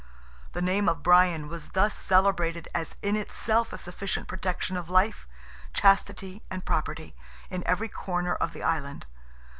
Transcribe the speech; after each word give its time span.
The 0.53 0.63
name 0.63 0.89
of 0.89 1.03
Brian 1.03 1.47
was 1.47 1.69
thus 1.77 1.93
celebrated 1.93 2.67
as 2.73 2.95
in 3.03 3.15
itself 3.15 3.71
a 3.71 3.77
sufficient 3.77 4.27
protection 4.27 4.75
of 4.75 4.89
life, 4.89 5.27
chastity, 5.73 6.41
and 6.49 6.65
property, 6.65 7.15
in 7.51 7.61
every 7.67 7.87
corner 7.87 8.33
of 8.33 8.51
the 8.53 8.63
Island. 8.63 9.05